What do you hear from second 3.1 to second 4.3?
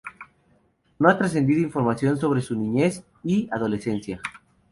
y adolescencia.